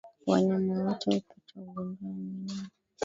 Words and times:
Wanyama 0.27 0.75
wote 0.83 1.15
hupata 1.15 1.51
ugonjwa 1.55 2.07
wa 2.09 2.13
minyoo 2.15 2.55